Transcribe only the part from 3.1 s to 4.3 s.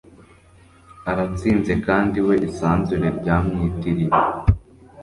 ryamwitiriye